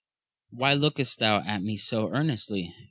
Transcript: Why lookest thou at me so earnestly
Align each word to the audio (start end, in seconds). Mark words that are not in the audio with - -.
Why 0.49 0.73
lookest 0.73 1.19
thou 1.19 1.41
at 1.43 1.61
me 1.61 1.77
so 1.77 2.07
earnestly 2.09 2.73